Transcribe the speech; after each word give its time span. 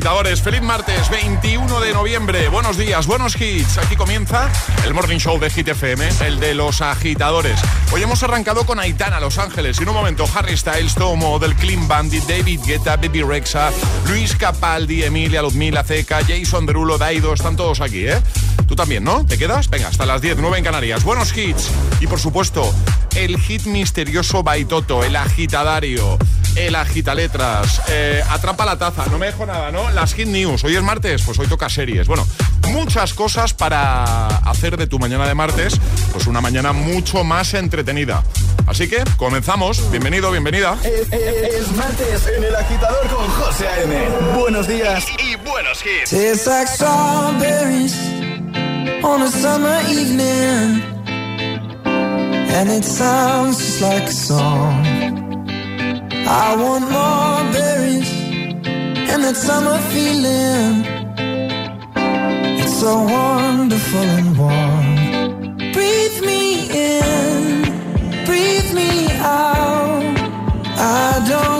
agitadores. 0.00 0.40
Feliz 0.40 0.62
martes, 0.62 1.10
21 1.10 1.78
de 1.78 1.92
noviembre. 1.92 2.48
Buenos 2.48 2.78
días, 2.78 3.06
buenos 3.06 3.38
hits. 3.38 3.76
Aquí 3.76 3.96
comienza 3.96 4.50
el 4.82 4.94
Morning 4.94 5.18
Show 5.18 5.38
de 5.38 5.50
Hit 5.50 5.68
FM, 5.68 6.08
el 6.24 6.40
de 6.40 6.54
los 6.54 6.80
agitadores. 6.80 7.60
Hoy 7.92 8.02
hemos 8.02 8.22
arrancado 8.22 8.64
con 8.64 8.80
Aitana, 8.80 9.20
Los 9.20 9.36
Ángeles. 9.36 9.78
Y 9.78 9.82
en 9.82 9.90
un 9.90 9.94
momento, 9.94 10.24
Harry 10.34 10.56
Styles, 10.56 10.94
Tomo, 10.94 11.38
del 11.38 11.54
Clean 11.54 11.86
Bandit, 11.86 12.24
David 12.24 12.60
Guetta, 12.64 12.96
Baby 12.96 13.22
Rexa, 13.24 13.72
Luis 14.08 14.34
Capaldi, 14.36 15.04
Emilia, 15.04 15.42
Ludmila, 15.42 15.84
Ceca, 15.84 16.20
Jason 16.26 16.64
Derulo, 16.64 16.96
Daido. 16.96 17.34
Están 17.34 17.56
todos 17.56 17.82
aquí, 17.82 18.06
¿eh? 18.06 18.22
Tú 18.66 18.74
también, 18.74 19.04
¿no? 19.04 19.26
¿Te 19.26 19.36
quedas? 19.36 19.68
Venga, 19.68 19.88
hasta 19.88 20.06
las 20.06 20.22
10, 20.22 20.38
9 20.38 20.56
en 20.56 20.64
Canarias. 20.64 21.04
Buenos 21.04 21.36
hits. 21.36 21.70
Y 22.00 22.06
por 22.06 22.20
supuesto, 22.20 22.74
el 23.16 23.38
hit 23.38 23.66
misterioso 23.66 24.42
Baitoto, 24.42 25.04
el 25.04 25.16
agitadario, 25.16 26.16
el 26.56 26.74
agitaletras, 26.74 27.80
eh, 27.88 28.22
atrapa 28.30 28.64
la 28.64 28.76
taza, 28.78 29.04
no 29.10 29.18
me 29.18 29.26
dejo 29.26 29.46
nada, 29.46 29.70
¿no? 29.70 29.90
Las 29.90 30.14
hit 30.14 30.26
news. 30.28 30.62
Hoy 30.64 30.76
es 30.76 30.82
martes, 30.82 31.22
pues 31.22 31.38
hoy 31.38 31.46
toca 31.46 31.68
series. 31.68 32.06
Bueno, 32.06 32.26
muchas 32.68 33.14
cosas 33.14 33.54
para 33.54 34.26
hacer 34.26 34.76
de 34.76 34.86
tu 34.86 34.98
mañana 34.98 35.26
de 35.26 35.34
martes, 35.34 35.74
pues 36.12 36.26
una 36.26 36.40
mañana 36.40 36.72
mucho 36.72 37.24
más 37.24 37.54
entretenida. 37.54 38.22
Así 38.66 38.88
que 38.88 39.02
comenzamos. 39.16 39.90
Bienvenido, 39.90 40.30
bienvenida. 40.30 40.76
Es, 40.84 41.10
es- 41.12 41.54
es 41.54 41.72
martes 41.76 42.26
en 42.36 42.44
el 42.44 42.54
agitador 42.54 43.06
con 43.08 43.26
José 43.28 43.66
A.M. 43.66 44.08
Buenos 44.38 44.68
días 44.68 45.04
y 45.18 45.36
buenos 45.36 45.80
hits. 45.84 46.12
Like 46.46 46.66
strawberries 46.68 47.96
on 49.02 49.22
a 49.22 49.28
summer 49.30 49.80
evening. 49.90 50.82
And 52.52 52.68
it 52.70 52.84
sounds 52.84 53.58
just 53.58 53.80
like 53.80 54.04
a 54.08 54.12
song. 54.12 55.29
I 56.32 56.54
want 56.54 56.84
more 56.96 57.52
berries 57.52 58.08
and 59.10 59.24
that 59.24 59.34
summer 59.34 59.78
feeling. 59.92 60.86
It's 62.60 62.78
so 62.78 63.02
wonderful 63.02 64.06
and 64.18 64.38
warm. 64.38 65.56
Breathe 65.72 66.20
me 66.24 66.70
in, 66.70 67.62
breathe 68.26 68.72
me 68.72 69.10
out. 69.18 70.04
I 70.78 71.26
don't 71.28 71.59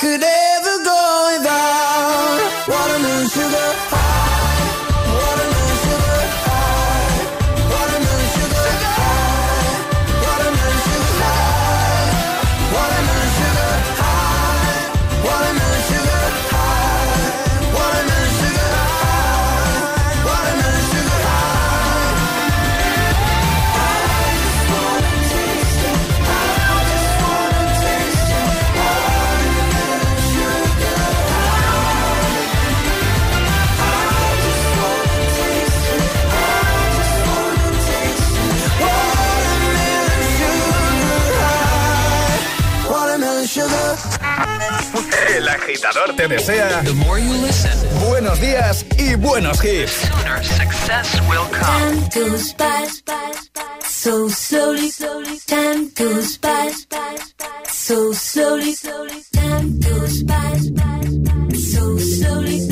agitador 45.83 46.15
te 46.15 46.27
desea 46.27 46.83
buenos 48.07 48.39
días 48.39 48.85
y 48.97 49.15
buenos 49.15 49.63
hits. 49.63 49.91
Success 50.43 51.19
will 51.27 51.47
come. 51.49 52.09
Time 52.09 52.09
goes 52.13 52.53
by 52.53 52.87
so 53.83 54.29
slowly. 54.29 54.91
Time 55.47 55.89
goes 55.95 56.37
by 56.37 56.71
so 57.67 58.13
slowly. 58.13 58.75
Time 59.33 59.79
goes 59.79 60.23
by 60.23 60.59
so 61.55 61.97
slowly. 61.97 62.70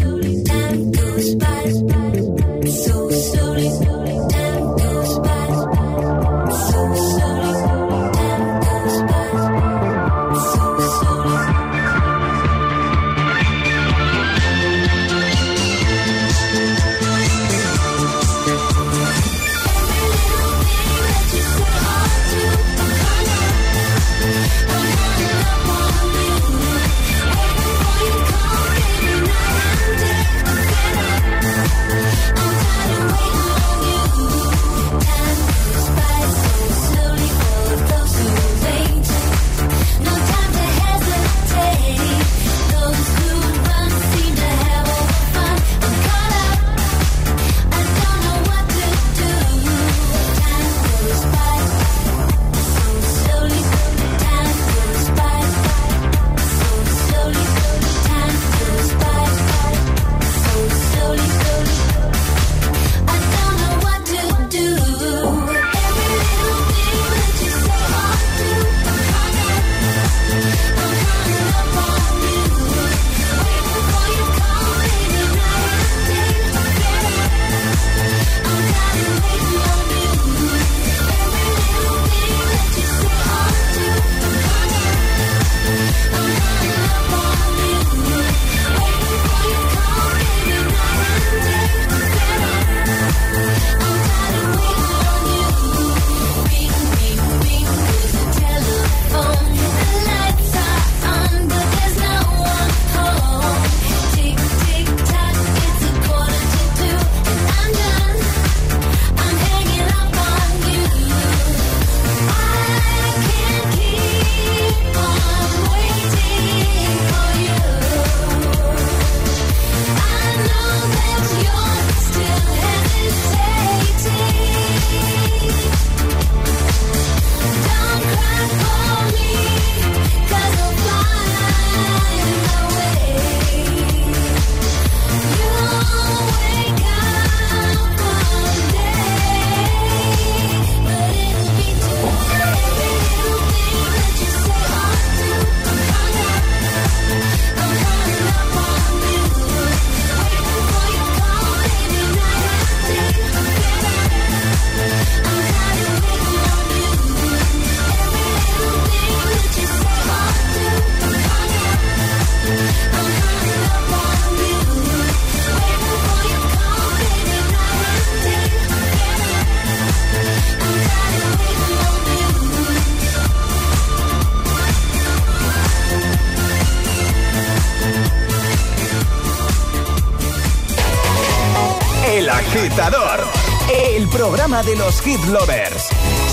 De 184.63 184.75
los 184.75 185.01
hit 185.01 185.23
lovers. 185.25 185.87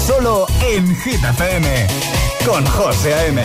Solo 0.07 0.47
en 0.61 0.97
Hit 0.97 1.23
FM. 1.23 1.87
Con 2.45 2.67
José 2.67 3.15
A.M. 3.15 3.43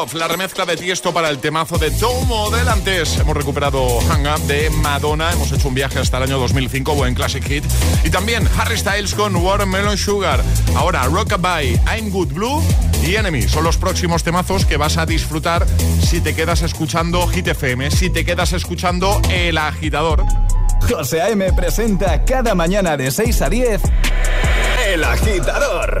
La 0.00 0.28
remezcla 0.28 0.64
de 0.64 0.78
Tiesto 0.78 1.12
para 1.12 1.28
el 1.28 1.40
temazo 1.40 1.76
de 1.76 1.90
Tom 1.90 2.26
Model. 2.26 2.66
Antes 2.70 3.18
hemos 3.18 3.36
recuperado 3.36 4.00
Hang 4.08 4.26
Up 4.26 4.46
de 4.46 4.70
Madonna. 4.70 5.30
Hemos 5.30 5.52
hecho 5.52 5.68
un 5.68 5.74
viaje 5.74 5.98
hasta 5.98 6.16
el 6.16 6.22
año 6.22 6.38
2005, 6.38 6.94
buen 6.94 7.14
classic 7.14 7.44
hit. 7.46 7.64
Y 8.02 8.08
también 8.08 8.48
Harry 8.56 8.78
Styles 8.78 9.14
con 9.14 9.36
Watermelon 9.36 9.98
Sugar. 9.98 10.42
Ahora 10.74 11.02
Rockabye, 11.02 11.78
I'm 11.86 12.08
Good 12.08 12.32
Blue 12.32 12.62
y 13.04 13.16
Enemy. 13.16 13.42
Son 13.42 13.62
los 13.62 13.76
próximos 13.76 14.22
temazos 14.22 14.64
que 14.64 14.78
vas 14.78 14.96
a 14.96 15.04
disfrutar 15.04 15.66
si 16.02 16.22
te 16.22 16.34
quedas 16.34 16.62
escuchando 16.62 17.28
Hit 17.28 17.48
FM, 17.48 17.90
si 17.90 18.08
te 18.08 18.24
quedas 18.24 18.54
escuchando 18.54 19.20
El 19.28 19.58
Agitador. 19.58 20.24
José 20.88 21.20
A.M. 21.20 21.52
presenta 21.52 22.24
cada 22.24 22.54
mañana 22.54 22.96
de 22.96 23.10
6 23.10 23.42
a 23.42 23.50
10 23.50 23.82
El 24.86 25.04
Agitador. 25.04 26.00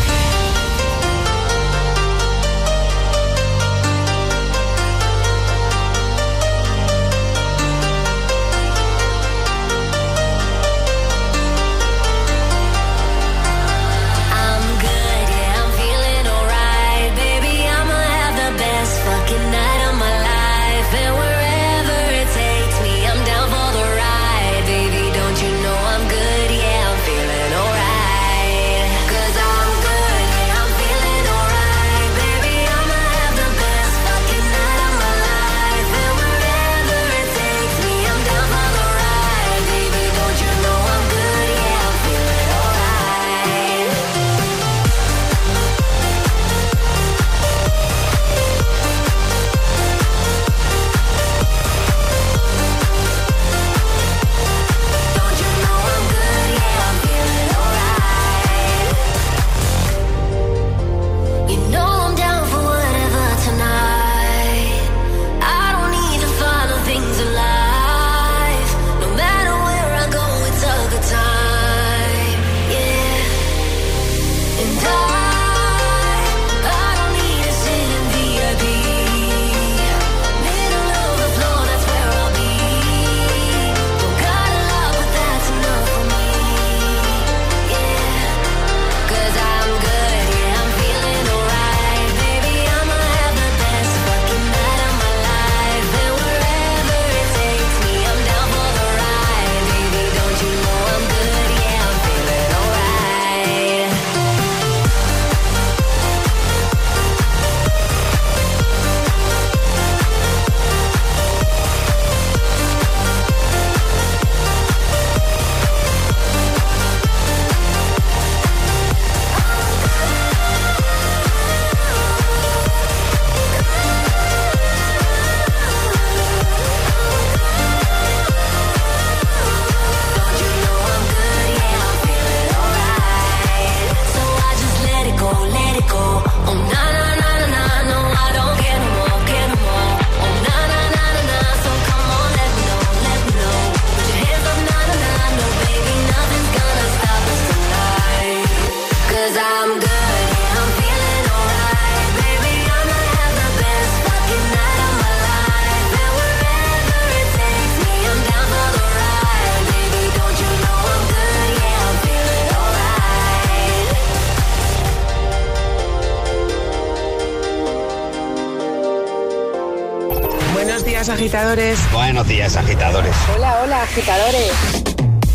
agitadores. 171.51 171.91
Buenos 171.91 172.27
días, 172.27 172.55
agitadores. 172.55 173.15
Hola, 173.35 173.61
hola, 173.61 173.83
agitadores. 173.83 174.51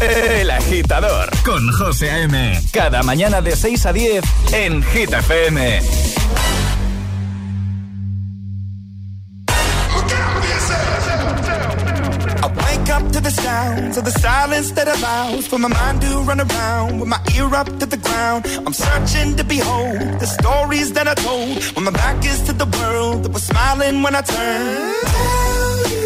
El 0.01 0.51
agitador 0.51 1.31
con 1.45 1.71
José 1.73 2.11
A.M. 2.11 2.61
Cada 2.73 3.03
mañana 3.03 3.41
de 3.41 3.55
6 3.55 3.87
a 3.87 3.93
10 3.93 4.25
en 4.53 4.83
Hit 4.83 5.13
FM. 5.13 5.81
up 12.89 13.13
to 13.13 13.21
the 13.21 13.31
sounds 13.31 13.99
of 13.99 14.05
the 14.05 14.13
silence 14.13 14.71
that 14.71 14.87
allows 14.87 15.47
for 15.47 15.59
my 15.59 15.69
mind 15.69 16.01
to 16.01 16.21
run 16.21 16.41
around 16.41 17.01
with 17.01 17.09
my 17.09 17.21
ear 17.37 17.53
up 17.53 17.67
to 17.79 17.85
the 17.85 17.97
ground. 17.97 18.47
I'm 18.65 18.73
searching 18.73 19.37
to 19.37 19.45
behold 19.45 20.21
the 20.21 20.27
stories 20.27 20.93
that 20.93 21.07
I 21.09 21.15
told 21.15 21.63
when 21.75 21.85
my 21.85 21.91
back 21.91 22.25
is 22.25 22.41
to 22.45 22.53
the 22.53 22.65
world 22.79 23.25
that 23.25 23.33
was 23.33 23.43
smiling 23.43 24.03
when 24.03 24.15
I 24.15 24.23
turned. 24.23 26.06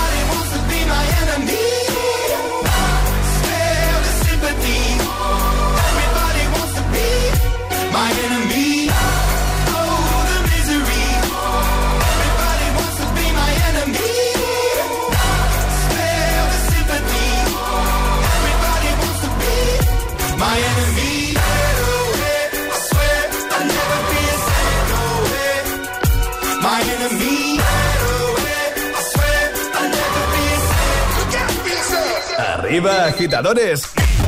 Arriba, 32.71 33.03
agitadores. 33.03 33.83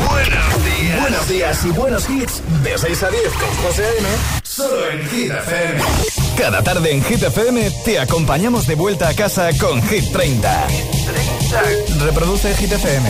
Buenos 0.09 0.65
días. 0.65 0.99
Buenos 0.99 1.29
días 1.29 1.65
y 1.65 1.69
buenos 1.69 2.09
hits. 2.09 2.41
De 2.61 2.77
6 2.77 3.03
a 3.03 3.09
10 3.09 3.23
con 3.39 3.49
José 3.63 3.85
A.M. 3.85 4.07
Solo 4.43 4.89
en 4.91 5.09
Hit 5.09 5.31
FM. 5.31 5.81
Cada 6.37 6.61
tarde 6.61 6.91
en 6.91 7.01
Hit 7.05 7.23
FM 7.23 7.71
te 7.85 7.99
acompañamos 7.99 8.67
de 8.67 8.75
vuelta 8.75 9.07
a 9.07 9.13
casa 9.13 9.49
con 9.57 9.81
Hit 9.83 10.11
30. 10.11 10.67
Reproduce 12.01 12.53
Hit 12.55 12.73
FM. 12.73 13.09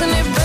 Listen, 0.00 0.32
it 0.32 0.37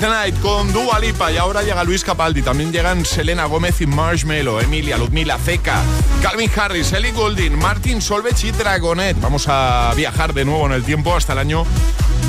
the 0.00 0.08
Night 0.08 0.40
con 0.40 0.72
Dua 0.72 0.98
y 1.30 1.36
ahora 1.36 1.62
llega 1.62 1.84
Luis 1.84 2.04
Capaldi. 2.04 2.42
También 2.42 2.72
llegan 2.72 3.04
Selena 3.04 3.44
Gómez 3.44 3.80
y 3.80 3.86
Marshmello, 3.86 4.60
Emilia, 4.60 4.96
Ludmila, 4.96 5.38
Zeca, 5.38 5.82
Calvin 6.22 6.50
Harris, 6.56 6.92
Ellie 6.92 7.12
Goulding, 7.12 7.58
Martin 7.58 8.00
Solveig 8.00 8.36
y 8.42 8.50
Dragonet. 8.50 9.20
Vamos 9.20 9.46
a 9.48 9.92
viajar 9.96 10.32
de 10.32 10.44
nuevo 10.44 10.66
en 10.66 10.72
el 10.72 10.84
tiempo 10.84 11.14
hasta 11.14 11.34
el 11.34 11.40
año 11.40 11.66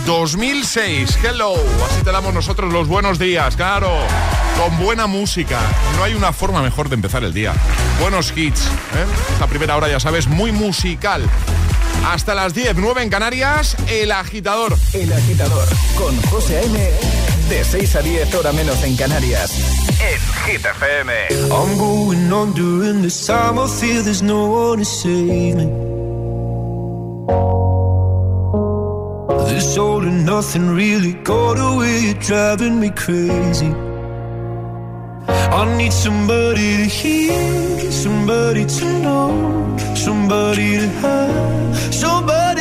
2006. 0.05 1.19
Hello, 1.23 1.53
así 1.89 2.03
te 2.03 2.12
damos 2.12 2.34
nosotros 2.34 2.73
los 2.73 2.88
buenos 2.88 3.19
días, 3.19 3.55
claro, 3.55 3.89
con 4.57 4.77
buena 4.84 5.07
música. 5.07 5.60
No 5.97 6.03
hay 6.03 6.13
una 6.13 6.34
forma 6.34 6.62
mejor 6.62 6.89
de 6.89 6.95
empezar 6.95 7.23
el 7.23 7.34
día. 7.34 7.53
Buenos 8.01 8.34
hits, 8.36 8.65
¿eh? 8.65 9.05
Esta 9.34 9.47
primera 9.47 9.77
hora, 9.77 9.88
ya 9.88 9.99
sabes, 9.99 10.27
muy 10.27 10.51
musical. 10.51 11.23
Hasta 12.05 12.36
las 12.36 12.53
10, 12.53 12.75
9 12.77 13.03
en 13.03 13.10
Canarias, 13.10 13.77
El 13.88 14.12
Agitador. 14.12 14.77
El 14.93 15.13
Agitador 15.13 15.67
con 15.97 16.21
José 16.23 16.57
A.M. 16.57 17.30
De 17.51 17.65
6 17.65 17.95
a 17.97 18.01
10, 18.01 18.33
hora 18.33 18.53
menos 18.53 18.81
en 18.81 18.95
Canarias. 18.95 19.51
En 19.99 20.19
Hit 20.45 20.65
FM. 20.65 21.11
I'm 21.51 21.77
going 21.77 22.31
on 22.31 22.53
during 22.53 23.01
this 23.01 23.25
time. 23.25 23.59
I 23.59 23.67
feel 23.67 24.01
there's 24.03 24.21
no 24.21 24.47
one 24.47 24.79
to 24.79 24.85
save 24.85 25.57
me. 25.57 25.65
This 29.49 29.77
all 29.77 30.01
and 30.01 30.25
nothing 30.25 30.73
really 30.73 31.11
got 31.25 31.59
away. 31.59 31.99
You're 32.05 32.21
driving 32.25 32.79
me 32.79 32.89
crazy. 32.91 33.73
I 35.27 35.75
need 35.75 35.91
somebody 35.91 36.77
to 36.77 36.85
hear, 36.85 37.91
somebody 37.91 38.65
to 38.65 38.85
know, 39.01 39.77
somebody 39.95 40.77
to 40.77 40.87
have, 40.87 41.93
somebody. 41.93 42.61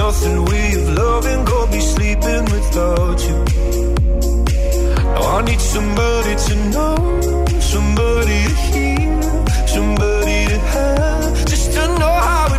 Nothing 0.00 0.44
way 0.46 0.72
of 0.80 0.86
loving, 1.02 1.44
go 1.44 1.66
be 1.66 1.80
sleeping 1.94 2.44
without 2.54 3.18
you. 3.28 3.38
Now 5.14 5.36
I 5.36 5.40
need 5.48 5.60
somebody 5.60 6.34
to 6.46 6.54
know, 6.74 6.96
somebody 7.72 8.38
to 8.48 8.54
hear, 8.68 9.08
somebody 9.74 10.38
to 10.52 10.58
have, 10.74 11.44
just 11.52 11.66
to 11.76 11.82
know 12.00 12.14
how 12.28 12.49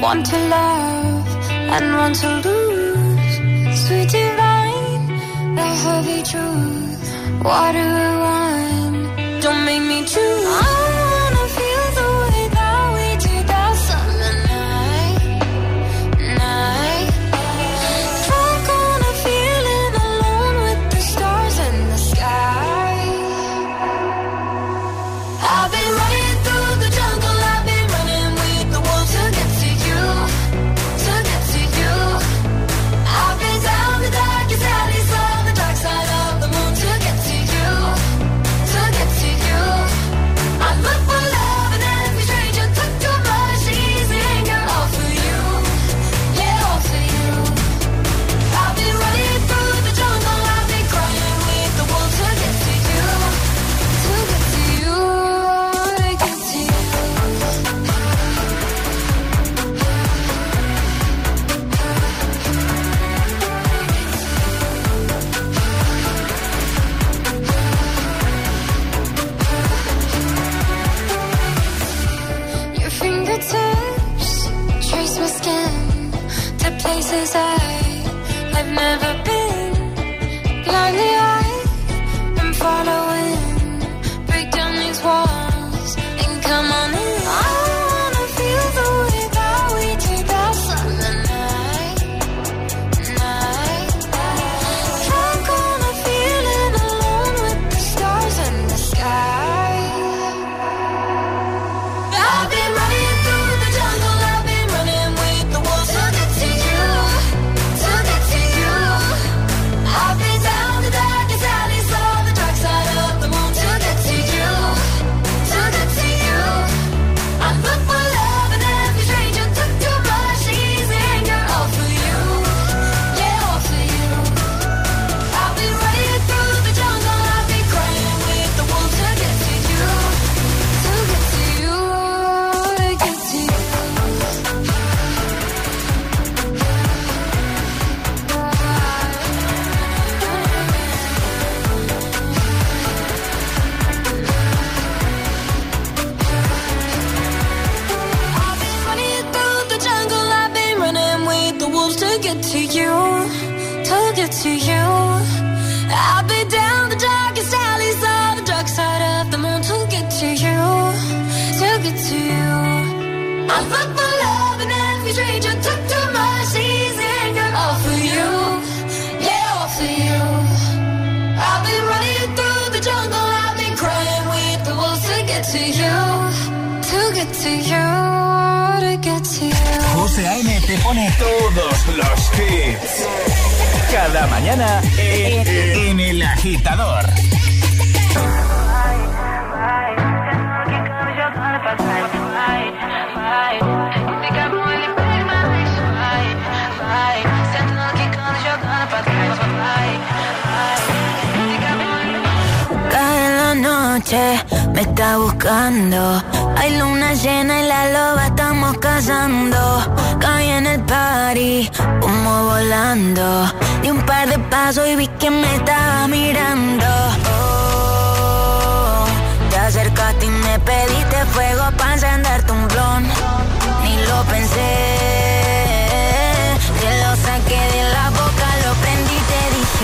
One 0.00 0.22
to 0.22 0.38
love 0.48 1.26
and 1.50 1.96
one 1.96 2.12
to 2.14 2.28
lose. 2.44 3.78
Sweet 3.84 4.08
divine, 4.08 5.54
the 5.56 5.68
heavy 5.82 6.22
truth. 6.22 7.42
what 7.42 7.72
do 7.72 7.78
I 7.78 8.10
want? 8.24 9.42
Don't 9.42 9.64
make 9.64 9.82
me 9.82 10.06
choose. 10.06 10.77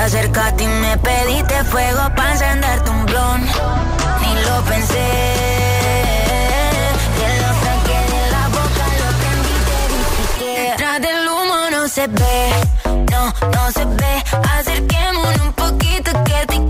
acercaste 0.00 0.64
y 0.64 0.66
me 0.66 0.96
pediste 0.98 1.64
fuego 1.64 2.00
para 2.16 2.32
encenderte 2.32 2.90
un 2.90 3.06
blon. 3.06 3.40
Ni 3.42 4.34
lo 4.46 4.62
pensé. 4.64 5.08
Te 7.18 7.28
lo 7.42 7.50
saqué 7.64 7.98
de 8.14 8.22
la 8.30 8.48
boca, 8.48 8.84
lo 9.00 9.08
prendí, 9.20 9.56
te 9.68 9.80
dije. 9.92 10.70
Detrás 10.70 11.00
del 11.02 11.28
humo 11.28 11.70
no 11.70 11.88
se 11.88 12.06
ve, 12.06 12.50
no, 13.10 13.22
no 13.54 13.70
se 13.72 13.84
ve. 13.84 14.24
Acerquémonos 14.58 15.40
un 15.40 15.52
poquito 15.52 16.10
que 16.24 16.46
te 16.46 16.69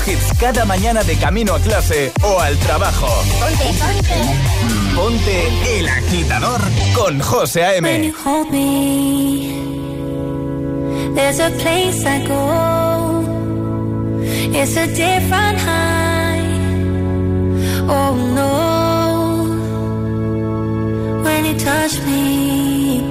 buenos 0.00 0.08
hits 0.08 0.32
cada 0.38 0.64
mañana 0.64 1.02
de 1.02 1.16
camino 1.16 1.54
a 1.54 1.58
clase 1.60 2.12
o 2.22 2.40
al 2.40 2.56
trabajo. 2.58 3.08
Ponte, 3.40 3.64
ponte. 3.78 4.14
Ponte 4.94 5.78
el 5.78 5.88
agitador 5.88 6.60
con 6.94 7.20
José 7.20 7.64
A.M. 7.64 7.88
When 7.88 8.04
you 8.04 8.12
hold 8.12 8.50
me, 8.50 9.54
there's 11.14 11.40
a 11.40 11.50
place 11.50 12.04
I 12.04 12.26
go. 12.26 13.24
It's 14.52 14.76
a 14.76 14.86
different 14.86 15.58
high. 15.58 16.40
Oh 17.88 18.14
no. 18.34 18.78
When 21.22 21.44
you 21.46 21.54
touch 21.58 22.00
me, 22.02 23.02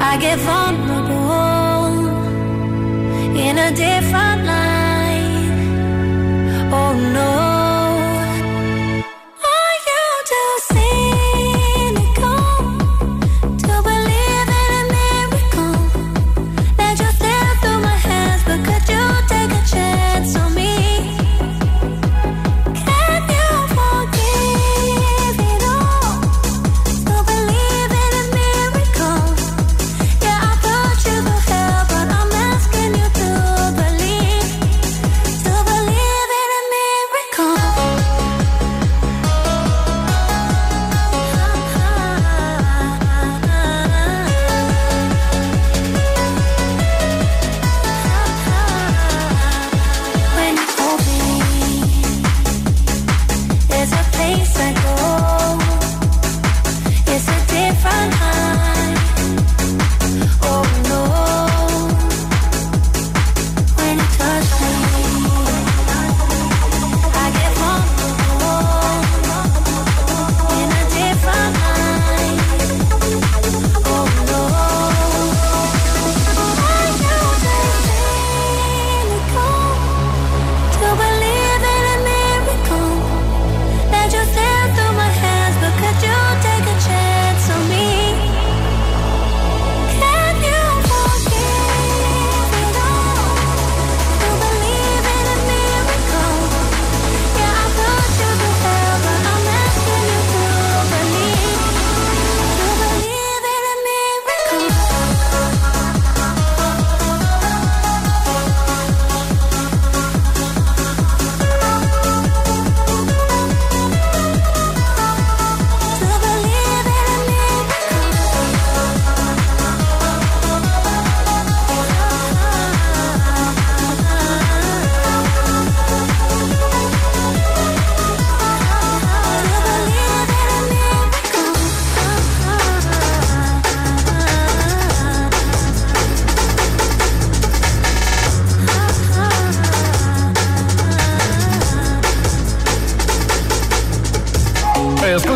I 0.00 0.16
get 0.18 0.38
vulnerable 0.38 2.08
in 3.36 3.58
a 3.58 3.70
different 3.72 4.46
light. 4.46 4.79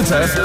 Escuchas 0.05 0.44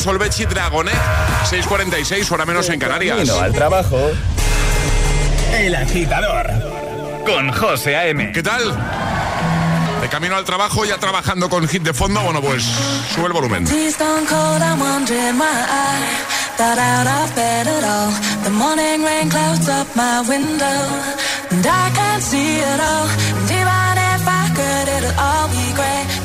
Solveig 0.00 0.32
y 0.38 0.44
Dragonet. 0.46 0.94
6.46, 1.50 2.30
hora 2.30 2.46
menos 2.46 2.68
en 2.68 2.78
Canarias. 2.78 3.16
Camino 3.18 3.38
al 3.38 3.52
trabajo. 3.52 4.10
El 5.52 5.74
agitador. 5.74 6.46
Con 7.24 7.52
José 7.52 7.96
A.M. 7.96 8.32
¿Qué 8.32 8.42
tal? 8.42 8.62
De 10.00 10.08
camino 10.08 10.36
al 10.36 10.44
trabajo, 10.44 10.84
ya 10.84 10.98
trabajando 10.98 11.48
con 11.48 11.66
hit 11.66 11.82
de 11.82 11.94
fondo, 11.94 12.20
bueno, 12.20 12.42
pues 12.42 12.64
sube 13.14 13.26
el 13.26 13.32
volumen. 13.32 13.66
Got 16.56 16.78
out 16.78 17.06
of 17.08 17.34
bed 17.34 17.66
at 17.66 17.82
all. 17.82 18.12
The 18.44 18.50
morning 18.50 19.02
rain 19.02 19.28
clouds 19.28 19.68
up 19.68 19.88
my 19.96 20.20
window. 20.20 20.78
And 21.50 21.66
I 21.66 21.90
can't 21.90 22.22
see 22.22 22.58
it 22.58 22.80
all. 22.80 23.08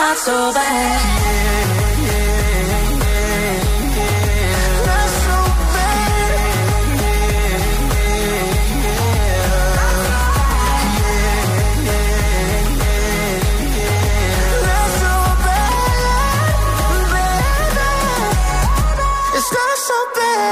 Not 0.00 0.16
so 0.16 0.52
bad. 0.54 1.30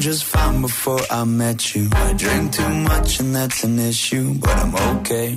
just 0.00 0.24
fine 0.24 0.62
before 0.62 1.00
I 1.10 1.24
met 1.24 1.74
you. 1.74 1.88
I 1.92 2.14
drink 2.14 2.52
too 2.52 2.68
much 2.68 3.20
and 3.20 3.34
that's 3.34 3.64
an 3.64 3.78
issue, 3.78 4.34
but 4.34 4.56
I'm 4.56 4.74
okay. 4.96 5.36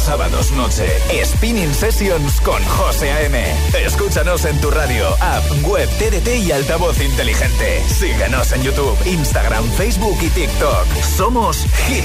Sábados 0.00 0.50
noche, 0.52 0.88
Spinning 1.24 1.74
Sessions 1.74 2.40
con 2.40 2.62
José 2.64 3.10
A.M. 3.12 3.38
Escúchanos 3.84 4.44
en 4.46 4.58
tu 4.60 4.70
radio, 4.70 5.06
app, 5.20 5.44
web, 5.62 5.88
TDT 5.98 6.38
y 6.38 6.52
altavoz 6.52 7.00
inteligente. 7.00 7.82
Síguenos 7.86 8.50
en 8.52 8.62
YouTube, 8.62 8.96
Instagram, 9.06 9.64
Facebook 9.72 10.16
y 10.22 10.30
TikTok. 10.30 10.86
Somos 11.16 11.66
Hit 11.86 12.04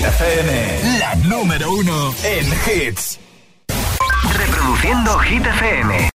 la 0.99 1.15
número 1.23 1.71
uno 1.71 2.13
en 2.23 2.45
hits. 2.67 3.19
Reproduciendo 4.37 5.17
Hit 5.19 5.45
FM. 5.45 6.09